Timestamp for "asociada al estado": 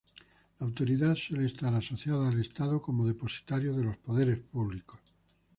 1.75-2.81